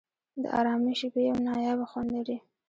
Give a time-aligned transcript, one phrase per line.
[0.41, 2.37] د آرامۍ شېبې یو نایابه خوند لري.